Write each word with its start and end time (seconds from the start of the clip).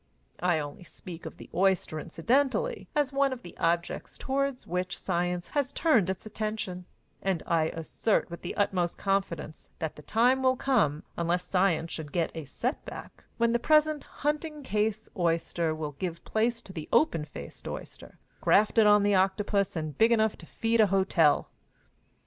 I 0.39 0.57
only 0.57 0.83
speak 0.83 1.27
of 1.27 1.37
the 1.37 1.47
oyster 1.53 1.99
incidentally, 1.99 2.87
as 2.95 3.13
one 3.13 3.31
of 3.31 3.43
the 3.43 3.55
objects 3.59 4.17
toward 4.17 4.59
which 4.63 4.97
science 4.97 5.49
has 5.49 5.71
turned 5.71 6.09
its 6.09 6.25
attention, 6.25 6.85
and 7.21 7.43
I 7.45 7.65
assert 7.65 8.31
with 8.31 8.41
the 8.41 8.55
utmost 8.55 8.97
confidence 8.97 9.69
that 9.77 9.97
the 9.97 10.01
time 10.01 10.41
will 10.41 10.55
come, 10.55 11.03
unless 11.17 11.45
science 11.45 11.91
should 11.91 12.11
get 12.11 12.31
a 12.33 12.45
set 12.45 12.83
back, 12.83 13.25
when 13.37 13.51
the 13.51 13.59
present 13.59 14.05
hunting 14.25 14.63
case 14.63 15.07
oyster 15.15 15.75
will 15.75 15.91
give 15.91 16.25
place 16.25 16.63
to 16.63 16.73
the 16.73 16.89
open 16.91 17.23
face 17.23 17.61
oyster, 17.67 18.17
grafted 18.41 18.87
on 18.87 19.03
the 19.03 19.13
octopus 19.13 19.75
and 19.75 19.99
big 19.99 20.11
enough 20.11 20.35
to 20.39 20.47
feed 20.47 20.81
a 20.81 20.87
hotel. 20.87 21.51